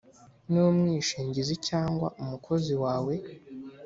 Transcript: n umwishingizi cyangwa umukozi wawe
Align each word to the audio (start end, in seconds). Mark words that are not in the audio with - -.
n 0.51 0.53
umwishingizi 0.67 1.55
cyangwa 1.67 2.07
umukozi 2.21 2.73
wawe 2.83 3.13